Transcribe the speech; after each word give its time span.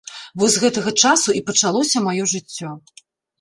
Вось 0.43 0.53
з 0.53 0.61
гэтага 0.63 0.93
часу 1.03 1.35
і 1.41 1.43
пачалося 1.51 2.03
маё 2.07 2.23
жыццё. 2.33 2.73